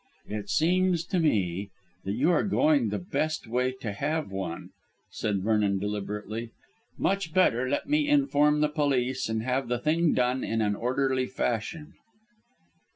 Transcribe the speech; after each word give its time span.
"It 0.25 0.49
seems 0.49 1.05
to 1.05 1.19
me 1.19 1.69
that 2.05 2.13
you 2.13 2.31
are 2.31 2.41
going 2.41 2.89
the 2.89 2.97
best 2.97 3.45
way 3.45 3.71
to 3.81 3.91
have 3.91 4.31
one," 4.31 4.69
said 5.11 5.43
Vernon 5.43 5.77
deliberately; 5.77 6.49
"much 6.97 7.35
better 7.35 7.69
let 7.69 7.87
me 7.87 8.09
inform 8.09 8.61
the 8.61 8.67
police 8.69 9.29
and 9.29 9.43
have 9.43 9.67
the 9.67 9.77
thing 9.77 10.15
done 10.15 10.43
in 10.43 10.59
an 10.59 10.73
orderly 10.73 11.27
fashion." 11.27 11.93